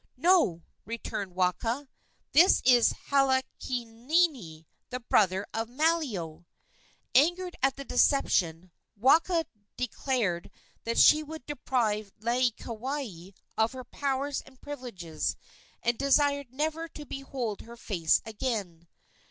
[0.17, 1.87] "No," returned Waka;
[2.31, 6.45] "this is Halaaniani, the brother of Malio!"
[7.13, 9.45] Angered at the deception, Waka
[9.77, 10.49] declared
[10.85, 15.35] that she would deprive Laieikawai of her powers and privileges,
[15.83, 18.87] and desired never to behold her face again.